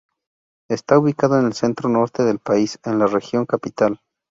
Está 0.67 0.97
ubicado 0.97 1.39
en 1.39 1.45
el 1.45 1.53
centro-norte 1.53 2.23
del 2.23 2.39
país, 2.39 2.79
en 2.85 2.97
la 2.97 3.05
región 3.05 3.45
Capital. 3.45 3.99